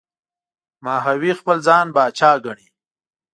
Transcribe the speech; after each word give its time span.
ماهوی 0.85 1.31
خپل 1.39 1.57
ځان 1.67 1.87
پاچا 1.95 2.31
ګڼي. 2.45 2.67